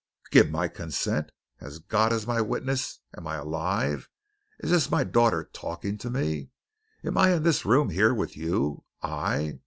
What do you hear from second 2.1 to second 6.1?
is my witness! Am I alive? Is this my daughter talking to